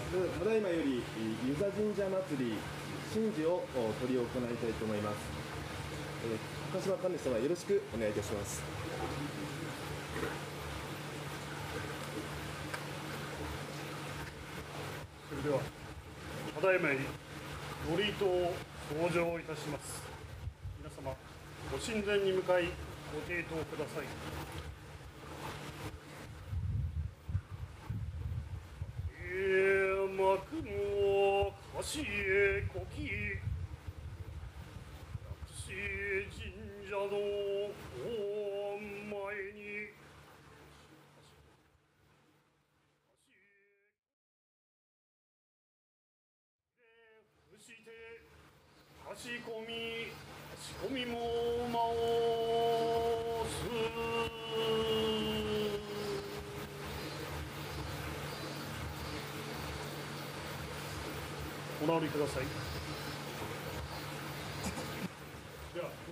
[0.00, 0.28] ちは。
[0.38, 1.02] ただいまより
[1.46, 2.56] 湯座神社祭り
[3.12, 3.64] 神事を
[4.00, 5.16] 執り行いたいと思います。
[6.24, 8.62] えー、高島神主様よろしくお願いいたします。
[15.28, 15.60] それでは
[16.60, 17.00] ただいまより
[17.84, 18.54] 祝詞を
[18.94, 20.02] 登場いたします
[20.78, 21.16] 皆様
[21.70, 22.70] ご神前に向かい
[23.12, 24.04] ご抵当ください
[29.20, 30.22] えー、幕
[30.62, 33.12] の歌詞へこき薬
[35.52, 35.68] 師
[36.32, 37.68] 神社のお
[38.80, 39.60] 前に
[47.50, 47.92] 伏して
[49.06, 49.72] 差し込み
[50.58, 51.14] 仕込みも
[51.70, 51.76] 回
[53.50, 53.54] す
[61.82, 62.75] お直りください。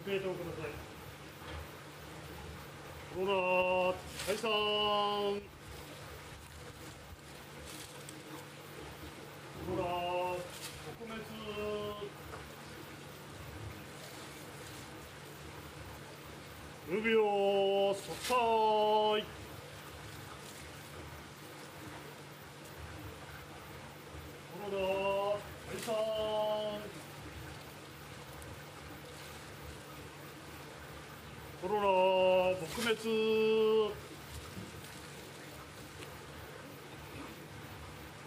[0.06, 0.70] ではご抵当ください
[3.14, 3.32] コロナ
[4.26, 4.56] 解散コ
[9.70, 9.86] ロナ撲
[11.08, 11.24] 滅
[16.86, 17.14] 無病
[17.94, 18.34] 息災
[24.52, 24.76] コロナ
[25.72, 26.23] 解散。
[31.64, 31.88] コロナ
[32.60, 32.92] 撲滅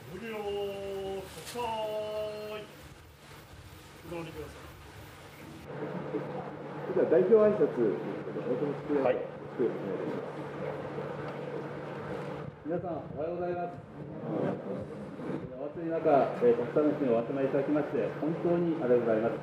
[0.09, 2.57] 無病息災お
[4.09, 4.57] 直りください
[6.89, 8.73] それでは代表挨拶ですけど、大友
[9.05, 10.25] はいよろしくお願いします。
[12.65, 13.77] 皆さんおはようございます。
[15.61, 16.09] お暑い中、
[16.41, 19.37] えー、たくさんの人にお集まりいただきまして、本当にありがとうございます。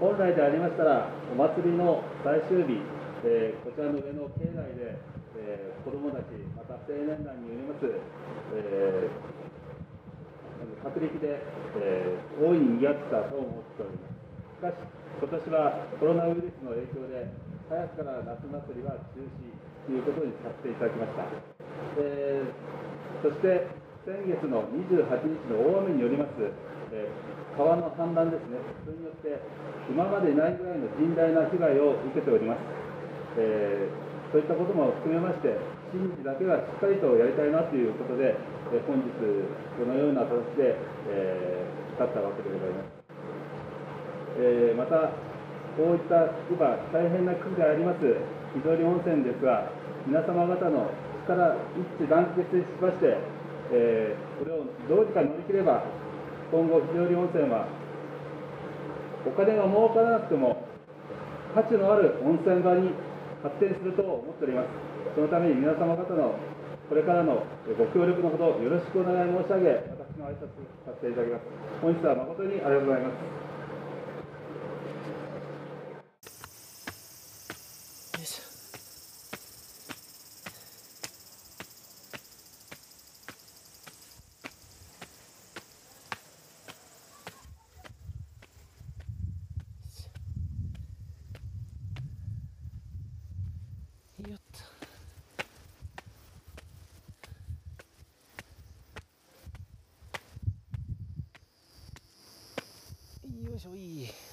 [0.00, 2.80] 本来でありましたら、お祭りの最終日、
[3.24, 5.00] えーこちらの上の境内で、
[5.40, 9.08] えー子どもたち、また青年団によります、えー
[10.84, 11.40] 各力で、
[11.80, 14.20] えー大いに賑わってたと思っております。
[14.60, 14.76] しかし、
[15.24, 17.32] 今年はコロナウイルスの影響で、
[17.72, 19.32] 早くから夏祭りは中止
[19.88, 21.24] ということにさせていただきました。
[21.96, 23.64] えーそして
[24.04, 26.28] 先月の28日の大雨によります、
[26.92, 29.40] えー川の氾濫ですね、それによって
[29.88, 32.83] 今までないぐらいの甚大な被害を受けております。
[33.38, 35.54] えーそういったことも含めまして、
[35.94, 38.34] 神事だけはしっかりとやりたいなということで、
[38.74, 39.14] え本日、
[39.78, 40.74] このような形で、
[41.06, 42.98] えー、立ったわけでございます。
[44.42, 45.14] えーまた、
[45.78, 48.02] こういった今、大変な危機であります、
[48.58, 49.70] 非常に温泉ですが、
[50.02, 50.90] 皆様方の
[51.30, 53.14] 力一致団結しまして、
[53.70, 55.86] えこれをどうにか乗り切れば、
[56.50, 57.70] 今後、非常に温泉は、
[59.22, 60.66] お金が儲からなくても、
[61.54, 62.90] 価値のある温泉場に
[63.44, 64.68] 発展すると思っております。
[65.14, 66.34] そのために皆様方の
[66.88, 67.44] これからの
[67.76, 70.48] ご協力のほどよろしくお願い申し上げ、私の挨拶
[70.84, 71.42] させていただきます。
[71.82, 73.12] 本日は誠にありがとうございます。
[78.16, 94.38] よいしょよっ
[103.64, 104.23] とよい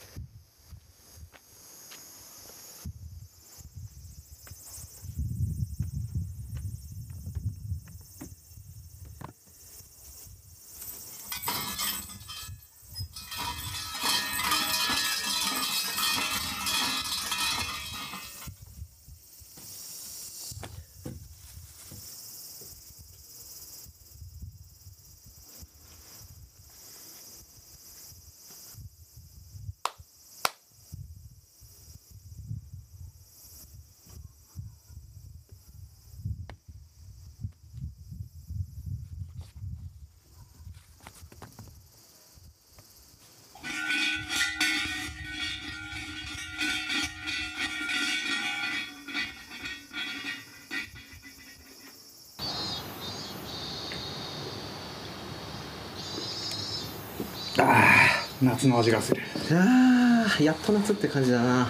[58.42, 59.22] 夏の味がする。
[59.52, 61.68] あーやっと夏って感じだな。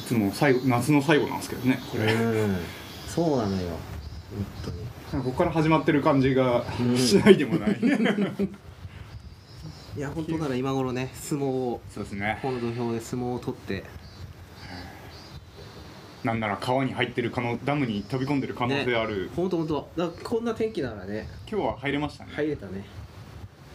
[0.00, 2.12] いつも最後夏の最後なんですけどねこれ。
[2.12, 2.56] うん。
[3.08, 3.68] そうなのよ。
[4.62, 4.72] 本
[5.12, 5.24] 当に。
[5.24, 6.98] ここから始まってる感じがうん。
[6.98, 7.80] しないでもない。
[9.96, 11.80] いや本当なら今頃ね相撲を。
[11.88, 12.38] そうですね。
[12.42, 13.84] この土俵で相撲を取って
[16.26, 21.28] なんなら川に入ってる可能ダムに飛び込んでる可能性ある、本当本当だからこんな天気ならね。
[21.48, 22.84] 今日は入れましたね、入れたね。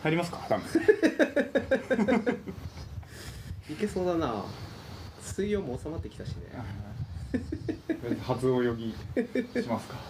[0.03, 0.45] 入りますか？
[0.50, 0.63] ダム
[3.71, 4.44] いけそうだな。
[5.21, 6.51] 水温も収まってきたしね。
[8.21, 8.94] 初泳ぎ
[9.62, 9.95] しますか。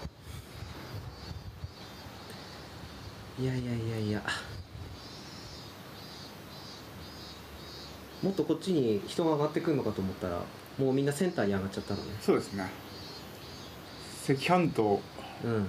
[3.40, 4.24] いやいやいやいや。
[8.24, 10.42] もっとこっちに人が上がってくるのかと思ったら
[10.78, 12.06] もうみんなセンターに上がっちゃったのね。
[12.22, 12.66] そうですね。
[14.30, 15.02] 赤飯と
[15.44, 15.68] うん。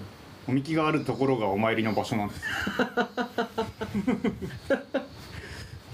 [0.48, 2.40] おみきがあるところがお参りの場所なんです。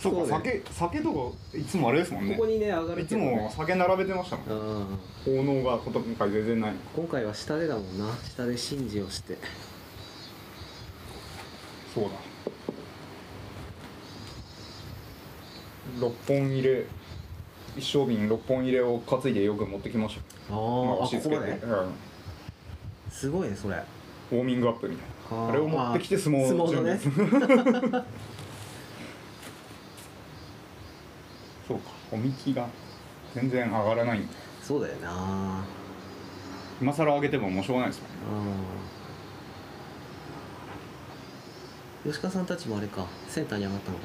[0.00, 0.28] そうかそうね。
[0.28, 2.34] 酒酒とかいつもあれですもんね。
[2.34, 4.86] ここにね上がるいつも酒並べてましたもんうん。
[5.24, 6.72] 奉納が今回全然ない。
[6.96, 8.06] 今回は下でだもんな。
[8.24, 9.36] 下で神事をして。
[11.94, 12.10] そうだ。
[16.00, 16.86] 六本入れ
[17.78, 20.16] 一升瓶六本入れを担いでよく持ってきまし
[20.48, 20.54] た。
[20.54, 21.82] あー、まああ押し付けて、ここまで？
[21.82, 21.92] うん
[23.10, 23.74] すごいねそれ。
[23.76, 23.84] あ
[24.30, 25.36] ウォーミングアップみたいな。
[25.46, 26.98] ーあれを持ってきて相撲のね。
[31.66, 32.66] そうかおみきが
[33.34, 34.20] 全然上がらない。
[34.62, 35.64] そうだよな。
[36.80, 38.52] 今更上げてももうしょうがないですもんね。
[42.04, 42.12] うん。
[42.12, 44.04] 吉川さんたちもあれかセンターに上がったのか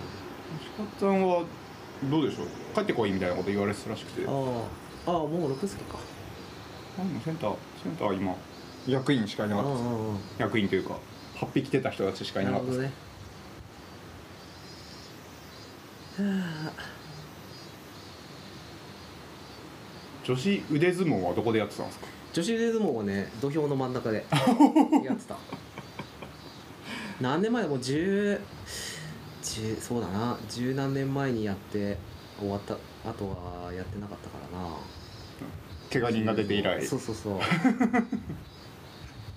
[0.62, 0.70] 石
[1.02, 1.44] 川さんは
[2.10, 2.48] どうでしょう？
[2.76, 4.26] 帰ってこいみたいなこと言われてたらしくて。
[4.26, 4.62] なあー。
[5.06, 5.98] あーもう六助か。
[7.26, 8.36] センターセンターは今
[8.88, 9.72] 役員しかいなかった。
[9.72, 9.84] です
[10.40, 10.98] 役員というか
[11.38, 12.68] 8匹来てた人たちしかーいなかった。
[12.68, 12.92] ですね。
[16.18, 16.72] はあ。
[20.24, 22.08] 女子腕相撲はどこでやってたんですか？
[22.34, 24.26] 女子腕相撲はね土俵の真ん中で
[25.04, 25.38] やってた。
[27.22, 28.40] 何年前もう10
[29.44, 30.38] 10そうだな。
[30.50, 31.98] 十何年前にやって
[32.40, 32.76] 終わった
[33.08, 34.70] あとはやってなかったからな。
[35.92, 36.84] 怪我人が出て以来。
[36.86, 37.40] そうそうそう。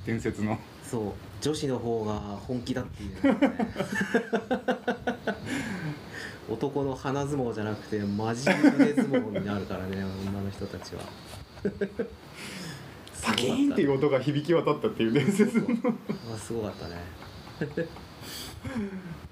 [0.06, 0.58] 伝説の。
[0.82, 1.12] そう。
[1.40, 3.18] 女子の方が本気だっていうね。
[6.48, 11.02] 男の鼻相撲じゃなくてマジ腕相撲になるからね女の人たちは。
[13.22, 15.66] パキーンっていう音が響き渡ったっていう伝説の。
[16.32, 16.94] あすごかったね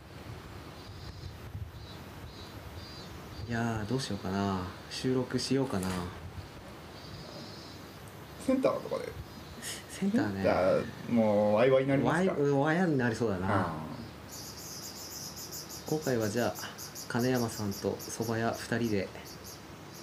[3.48, 4.60] いやーどうしようかな。
[4.90, 5.88] 収録しようかな。
[8.46, 9.12] センターとかで？
[9.90, 10.84] センターね。
[11.10, 13.46] もうワイワイになりまワイすかワヤになりそうだな。
[13.66, 13.72] あ
[15.86, 16.54] 今回はじゃあ
[17.08, 19.08] 金山さんと蕎麦屋2人で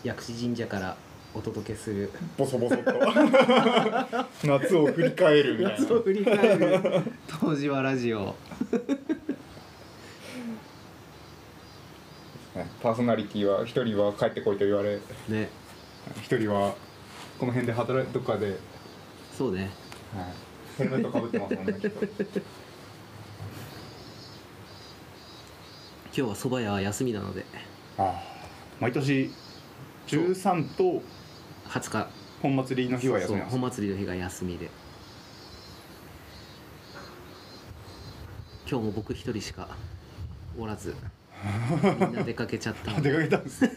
[0.04, 0.96] 薬師神社から
[1.34, 2.12] お届けする。
[2.38, 2.94] ボソボソっと。
[4.46, 5.80] 夏を振り返るみたいな。
[5.82, 7.02] 夏を振り返る。
[7.40, 8.36] 当時はラジオ
[12.82, 15.50] パーソナリティは一人は帰ってこいと言われね。
[16.24, 16.74] 一人は
[17.38, 18.58] この辺で働いどっかで、はい、
[19.38, 19.70] そうね。
[20.78, 21.76] ヘルメットかぶってますもんね
[26.14, 27.46] 今日は蕎麦屋は休みなので。
[27.98, 28.24] ああ。
[28.80, 29.32] 毎年
[30.08, 31.04] 13と
[31.70, 32.08] 20日。
[32.42, 34.72] 本祭りの日は休み本祭りの日が休みで。
[38.68, 39.68] 今日も僕一人しか
[40.58, 40.96] おらず
[41.44, 43.66] みんな出かけちゃった出かけたんです。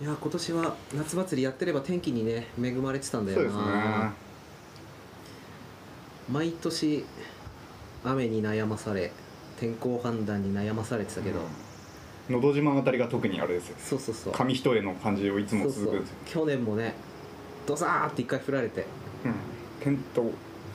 [0.00, 3.62] いや今年は夏祭りやってれば天気にね恵まれてたんだよそうですね。
[3.62, 4.12] な
[6.28, 7.04] 毎年
[8.04, 9.12] 雨に悩まされ
[9.58, 11.40] 天候判断に悩まされてたけど、
[12.28, 13.76] のど自慢あたりが特にあれですよ。
[13.78, 14.32] そうそうそう。
[14.32, 16.94] 紙一重の感じをいつも続くんですよ去年もね
[17.66, 18.86] ドサーって一回振られて。
[19.24, 19.34] うん。
[19.80, 20.30] テント。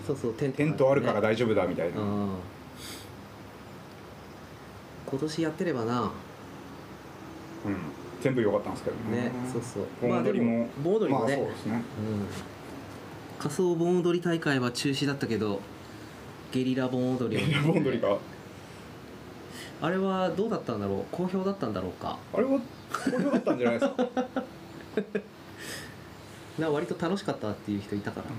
[0.05, 0.57] そうそうテント。
[0.57, 1.21] テントあるからね。
[1.21, 2.29] 大丈夫だみたいな、うん。
[5.05, 6.01] 今年やってればな。
[6.03, 6.09] うん。
[8.21, 9.23] 全部良かったんですけどね。
[9.23, 9.83] ねそうそう。
[10.01, 11.75] 盆踊りも、盆踊りもね、まあそうですね。
[11.75, 11.81] うん。
[13.39, 15.61] 仮想盆踊り大会は中止だったけど
[16.51, 17.53] ゲリラ盆踊り。
[17.53, 18.17] は盆踊りが
[19.79, 21.05] あれはどうだったんだろう？
[21.11, 22.17] 好評だったんだろうか？
[22.33, 22.59] あれは好
[23.11, 24.07] 評だったんじゃないですか、
[26.59, 28.31] な割と楽しかったっていう人いたからな、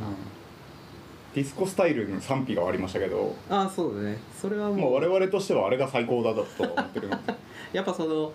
[1.34, 3.34] ディスコスタイルの賛否がありましたけど。
[3.48, 4.18] ああそうだね。
[4.40, 7.10] それはもう我々としてはあれが最高だと思ってる
[7.72, 8.32] やっぱその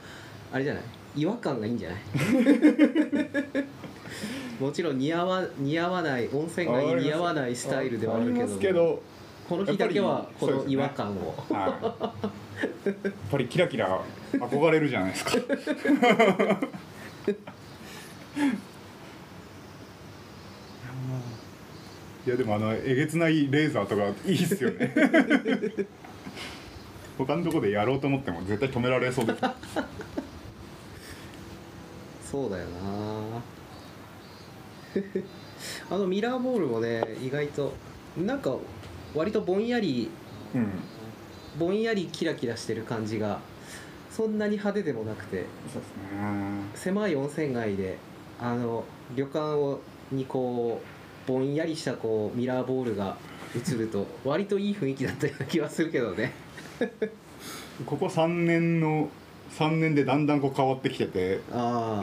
[0.51, 0.83] あれじゃない？
[1.15, 1.99] 違和感がいいんじゃない？
[4.59, 9.01] もちろん似合わ似合わない温泉街に似合わないスタイルではあるけど
[9.49, 11.99] この日だけはこの違和感を、は
[12.85, 12.95] い、やっ
[13.31, 13.99] ぱりキラキラ
[14.31, 15.31] 憧れるじゃないですか
[22.25, 24.93] いやでもあのえげつないレーザーとかいいっすよね。
[27.17, 29.39] 他のとこでやろうと思っても絶対止められそうです
[32.31, 32.71] そうだよな。
[35.91, 37.73] あのミラーボールもね意外と
[38.17, 38.55] なんか
[39.13, 40.09] 割とぼんやり
[40.55, 40.69] うん
[41.59, 43.39] ぼんやりキラキラしてる感じが
[44.09, 45.45] そんなに派手でもなくて。
[45.71, 46.03] そうですね。
[46.75, 47.97] 狭い温泉街で
[48.39, 48.83] あの
[49.15, 50.85] 旅館をにこう
[51.25, 53.17] ぼんやりしたこうミラーボールが
[53.55, 56.33] 映ると割といい雰囲気だったような気はするけどね。
[57.85, 59.09] ここ3年の
[59.57, 61.39] 3年でだんだんこう変わってきてて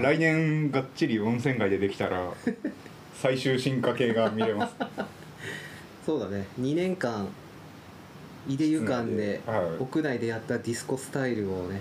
[0.01, 2.33] 来年がっちり温泉街でできたら
[3.15, 4.75] 最終進化系が見れます。
[6.07, 6.47] そうだね。
[6.61, 7.29] 2年間
[8.49, 9.83] 井出湯館ではい。
[9.83, 11.81] 屋内でやったディスコスタイルをね。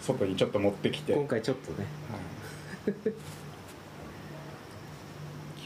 [0.00, 1.86] 外にちょっと持ってきて、今回ちょっとね。
[2.10, 3.12] はい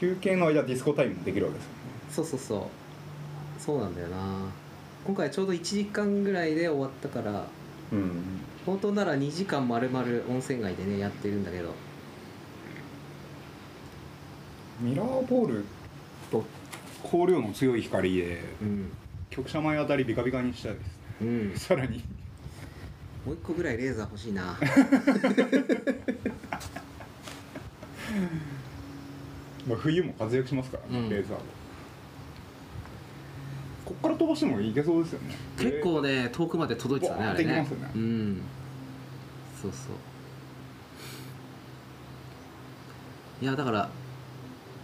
[0.05, 1.73] 休憩の間ディスコタイムもできるわけですよ。
[1.73, 1.79] ね
[2.11, 3.63] そうそうそう。
[3.63, 4.17] そうなんだよな。
[5.07, 7.47] 今回ちょうど1時間ぐらいで終わったから
[7.91, 8.23] うん。
[8.67, 11.73] 本当なら2時間丸々温泉街でねやってるんだけど。
[14.81, 15.65] ミラーボール
[16.31, 16.45] と
[17.03, 18.93] 光量の強い光でうん。
[19.31, 20.91] 局者前あたりビカビカにしたいです
[21.23, 21.53] うん。
[21.57, 22.05] さらに。
[23.25, 24.59] もう一個ぐらいレーザー欲しいな
[29.67, 31.11] まあ冬も活躍しますからね、うん。
[31.11, 31.41] レーザーは
[33.85, 35.35] こっから飛ばしてもいけそうですよね。
[35.59, 37.67] 結構ね遠くまで届いてたねあれね。
[37.95, 38.41] うん。
[39.61, 39.77] そうそ
[43.43, 43.45] う。
[43.45, 43.91] いやだから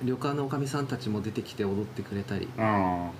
[0.02, 2.48] 旅館のおかみさんたちも出てきて踊ってくれたり。
[2.58, 3.10] あ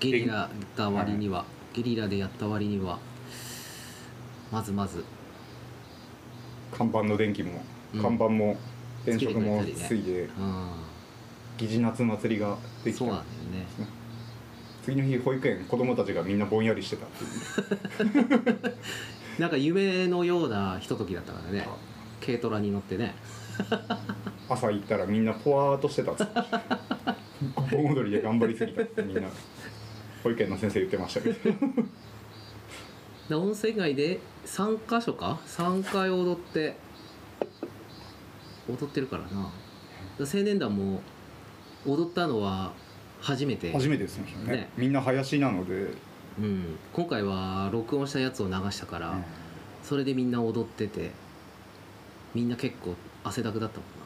[0.00, 2.98] ゲリラだった割には、ゲリラでやった割には。
[4.50, 5.04] まずまず。
[6.72, 7.62] あ看板の電気も、
[7.94, 8.02] うん。
[8.02, 8.58] 看板も電飾
[9.06, 10.22] もつけてくれたついで。
[10.22, 10.70] うん。
[11.58, 12.98] 疑似夏祭りができた。
[12.98, 13.66] そうなんだよね。
[14.84, 18.74] 次の日保育園子供たちがみんなぼんやりしてたっていう。
[19.38, 21.66] なんか夢のようなひとときだったからね。
[22.24, 23.14] 軽トラに乗ってね。
[24.48, 26.32] 朝行ったらみんなポワーっとしてたっつって。
[27.70, 29.22] 盆踊りで頑張りすぎたってみんな。
[30.22, 31.36] 保育園の先生言ってましたけど。
[33.28, 36.76] で温泉街で3か所か？3回踊って
[38.68, 39.50] 踊ってるからな。
[40.18, 41.00] 青年団も
[41.86, 42.72] 踊ったのは
[43.20, 43.72] 初めて。
[43.72, 44.52] 初めてですよね。
[44.52, 44.68] ね。
[44.76, 45.88] みんな林なので、
[46.38, 49.16] うん、今回は録音したやつを流したから、
[49.82, 51.10] それでみんな踊ってて
[52.34, 54.02] みんな結構汗だくだったもんな。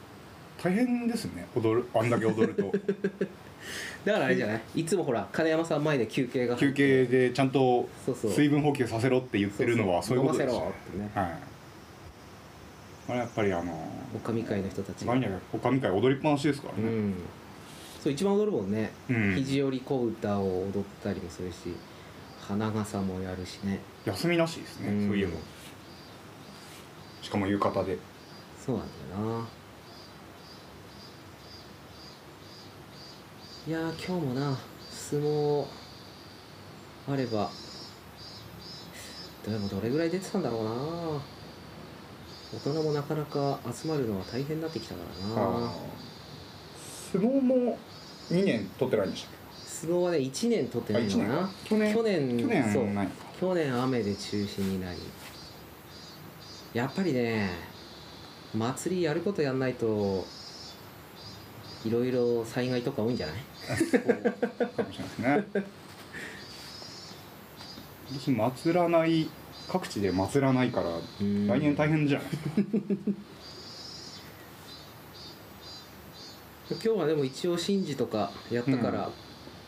[0.62, 1.46] 大変ですね。
[1.54, 2.72] 踊るあんだけ踊ると。
[4.04, 4.60] だからあれじゃない？
[4.76, 11.10] いつもほら金山さん前で休憩が入休憩でちゃんと水分補給させろって言ってるのはそういうことです飲ませろってね。
[11.14, 11.55] はい
[13.08, 13.72] あれやっぱりあの
[14.14, 15.04] おかみ会の人たち。
[15.04, 15.14] が
[15.52, 17.14] おかみ会踊りっぱなしですからね、うん。
[18.02, 19.34] そう一番踊るもんね、うん。
[19.36, 21.74] 肘折小歌を踊ったりもするし
[22.40, 23.80] 花笠もやるしね。
[24.04, 25.08] 休みなしですね、うん。
[25.08, 25.32] そういえば
[27.22, 27.98] しかも浴衣で。
[28.64, 29.46] そうなんだよな。
[33.68, 34.56] いやー今日もな
[34.90, 35.66] 相撲
[37.08, 37.50] あれば
[39.44, 40.70] でもどれぐらい出てたんだろうな
[42.56, 45.00] 大人もなかなか集まるのは大変になってきたか
[45.36, 45.72] らな。
[47.12, 47.78] 相撲も
[48.30, 49.32] 2年取ってないんでしたっ
[49.64, 51.50] 相撲はね1年取ってないのかな。
[51.64, 52.86] け去年去年去年そう。
[53.40, 54.98] 去年雨で中止になり。
[56.74, 57.50] やっぱりね
[58.54, 60.24] 祭りやることやんないと
[61.84, 63.36] いろいろ災害とか多いんじゃない？
[64.76, 65.64] かもしれないですね。
[68.18, 69.28] 私祭らない
[69.68, 70.88] 各地で祭らないから
[71.20, 71.46] うん。
[71.46, 72.28] 来年大変じゃない
[76.70, 79.12] 今日はでも一応神事とかやったから、うん。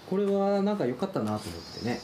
[0.08, 2.00] これはなんか良かったなと思ってね。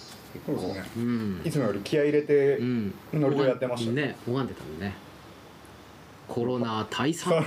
[0.46, 0.84] そうですね。
[0.96, 1.42] うん。
[1.44, 2.94] いつもより気合い入れてうん。
[3.12, 3.92] ノリとやってました。
[3.92, 4.94] ね拝んでたもんね。
[6.26, 7.44] コロナ退散。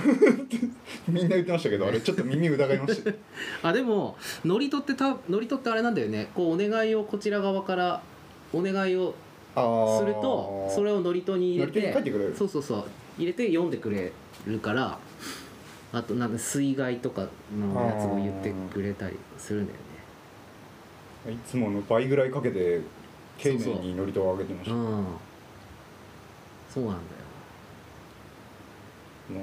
[1.08, 3.16] みんな言ってましたけどあれちょっと耳疑いましたよ。
[3.62, 6.30] あでも祝詞ってた祝詞ってあれなんだよね。
[6.34, 8.02] こうお願いをこちら側から
[8.52, 9.14] お願いを
[9.98, 12.34] するとそれを祝詞に入れて書いてくれる。
[12.36, 12.84] そうそうそう
[13.18, 14.12] 入れて読んでくれ
[14.46, 14.98] るから
[15.92, 17.26] あとなんだ水害とか
[17.58, 19.78] のやつも言ってくれたりするんだよ
[21.26, 21.32] ね。
[21.34, 22.80] いつもの倍ぐらいかけて
[23.38, 24.76] 丁寧そうそうに祝詞を上げてました。
[24.76, 25.04] うん。
[26.70, 27.06] そうなんだよ。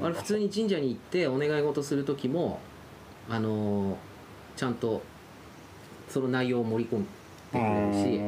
[0.05, 2.59] あれ普通に神社に行ってお願い事する時も
[3.29, 3.95] あのー
[4.55, 5.01] ちゃんと
[6.09, 7.03] その内容を盛り込
[7.51, 8.19] くれるし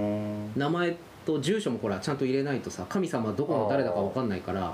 [0.59, 0.95] 名前
[1.27, 4.73] と住所もほらちゃんと入れないとさ神様はどこの誰だか分かんないから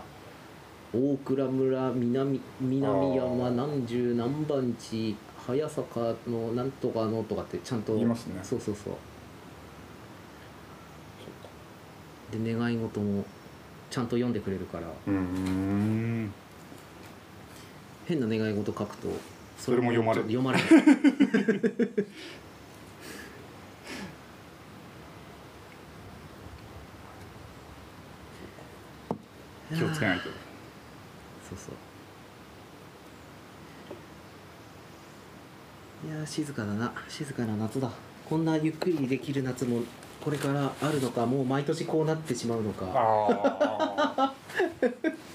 [0.93, 5.15] 大倉村南南山何十何番地
[5.47, 8.39] 早坂のなんとかのとかってちゃんと言いますね。
[8.43, 8.93] そうそうそう。
[12.43, 13.25] で願い事も
[13.89, 14.87] ちゃんと読んでくれるから。
[14.87, 16.31] うーん。
[18.05, 19.07] 変な願い事書くと
[19.57, 20.25] それも読まれる。
[20.25, 22.07] 読まれる
[29.77, 30.25] 気をつけないと。
[30.25, 31.75] そうそう。
[36.07, 36.93] いやー静かだな。
[37.07, 37.89] 静かな夏だ。
[38.29, 39.81] こんなゆっくりできる夏も
[40.23, 44.33] これからあるのかもう毎年こうなってしまうのか。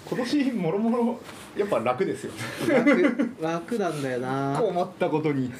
[0.09, 1.21] 今年もろもろ
[1.57, 2.33] やっぱ楽ですよ。
[2.33, 3.03] ね
[3.41, 4.59] 楽楽なんだよな。
[4.59, 5.53] 困ったことに。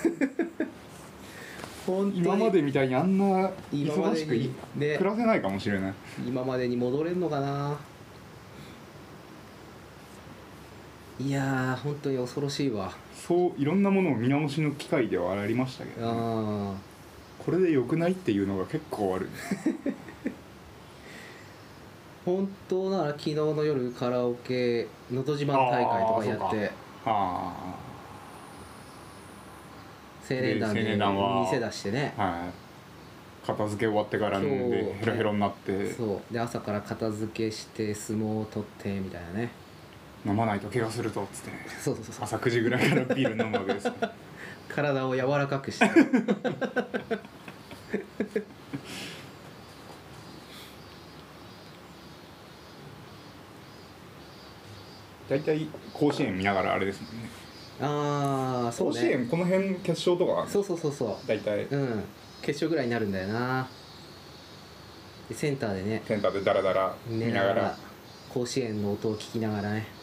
[1.87, 2.19] 本当に。
[2.19, 4.97] 今までみたいにあんな今まで忙しくいにね。
[4.99, 5.95] 暮らせないかもしれない。
[6.27, 7.77] 今までに戻れんのかな
[11.21, 12.93] いやー本当に恐ろしいわ。
[13.15, 16.75] そういろんなものを見直しの機会ではありましたけど、あ
[17.45, 19.93] これで良くないっていうのが結構あるー
[22.25, 26.71] 本当なら昨日の夜カラオケ「のど自慢大会」とかやって。
[27.05, 27.75] あ
[30.31, 32.15] 青年団で青で年団は店出してね。
[32.17, 33.47] あはい。
[33.47, 35.91] 片付け終わってから飲ん今で日ヘロヘロになって。
[35.91, 36.33] そう。
[36.33, 39.51] で朝から片付けして相撲を取ってみたいなね
[40.27, 41.51] 飲まないと怪我するぞっつって
[41.81, 42.25] そうそうそう。
[42.25, 43.95] 朝9時ぐらいからビール飲むわけですよ。
[44.69, 45.89] 体を柔らかくして。
[55.29, 57.29] 大体甲子園見ながらあれですもんね。
[57.81, 61.65] ああそう甲子ね園この辺決勝とかそうそうそうそ大体。
[61.65, 62.05] ううん。
[62.43, 63.69] 決勝ぐらいになるんだよな。
[65.29, 66.03] でセンターでね。
[66.07, 67.77] センターでダラダラ見寝ながら
[68.33, 69.98] 甲子園の音を聞きながらね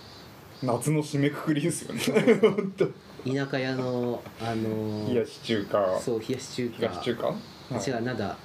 [0.63, 2.01] 夏の締めくくりですよね。
[2.41, 2.87] 本当。
[3.25, 5.99] 田舎屋のあのー冷やし中華。
[5.99, 6.75] そう冷やし中華。
[6.77, 7.33] 東中華、は
[7.73, 7.89] い。
[7.89, 8.37] 違うなんだ。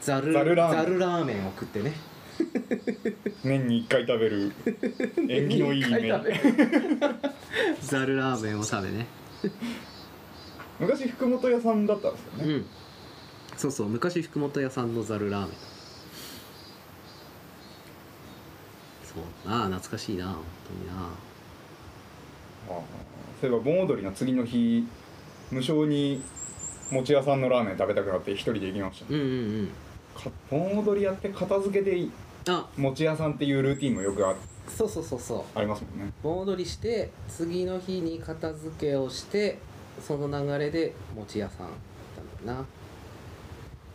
[0.00, 0.84] ざるざるラーメン。
[0.84, 1.92] ざるラーメンを食ってね。
[3.44, 4.52] 年に1回食べる。
[5.28, 6.08] 縁起のいい麺。
[7.80, 8.16] ざる。
[8.16, 9.06] ラーメンを食べね。
[10.78, 12.66] 昔福本屋さんだったんですよね、うん。
[13.56, 15.50] そうそう昔福本屋さんのざるラーメン。
[19.04, 19.48] そう。
[19.48, 20.36] なあ懐かしいな本
[20.68, 20.92] 当にな。
[21.04, 21.31] ああ
[22.68, 24.86] そういえば盆踊りの次の日
[25.50, 26.22] 無償に
[26.90, 29.68] 餅屋さんのラーメン食べたくなって一人で行きました、うんうんうん。
[30.14, 32.06] か盆踊りやって片付けで
[32.48, 32.68] あ。
[32.76, 34.34] 餅屋さんっていうルーティンもよくあ
[34.68, 35.58] そうそうそうそう。
[35.58, 36.12] ありますもんね。
[36.22, 39.58] 盆踊りして次の日に片付けをして
[40.00, 41.74] その流れで餅屋さん行っ
[42.16, 42.66] たんだよな。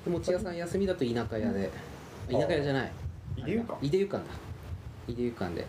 [0.06, 1.72] で餅屋さん休みだと田舎屋で。
[2.30, 2.92] あ田舎屋じゃない。
[3.38, 4.34] いでゆかいでゆかんだ。
[5.08, 5.66] いでゆかんで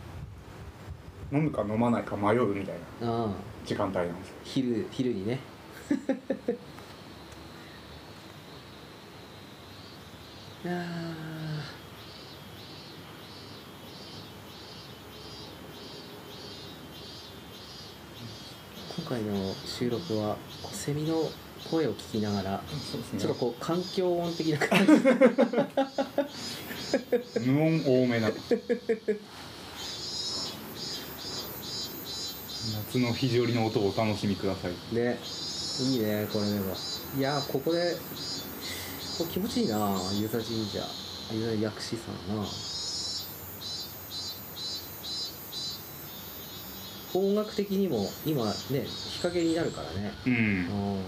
[1.30, 3.30] 飲むか飲まないか迷うみたいなああ
[3.64, 4.34] 時間帯なんですよ。
[4.44, 5.40] 昼昼にね。
[10.64, 10.84] いやー。
[18.96, 20.36] 今回の収録は
[20.72, 21.30] セミの
[21.70, 24.92] 声を聞きながらそうですちょっとこう環境音的な感じ。
[27.46, 28.30] 無音多めな
[32.72, 34.94] 夏の肘折の音をお楽しみください。
[34.94, 35.18] ね。
[35.81, 36.74] いいねこれでも。
[37.16, 37.96] いやーここで
[39.16, 40.81] これ気持ちいいな湯座神社。
[41.33, 42.44] 湯座薬師さんな。
[47.14, 48.52] 音楽的にも今ね
[48.85, 50.12] 日陰になるからね。
[50.26, 50.33] うん。
[50.33, 51.02] うん